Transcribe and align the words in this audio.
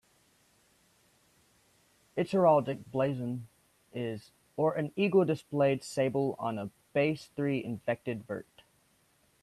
Its 2.15 2.31
heraldic 2.31 2.89
blazon 2.91 3.47
is 3.93 4.31
"Or, 4.57 4.73
an 4.73 4.91
eagle 4.95 5.25
displayed 5.25 5.83
sable 5.83 6.35
on 6.39 6.57
a 6.57 6.71
base 6.91 7.29
three-invected 7.35 8.23
vert". 8.25 8.63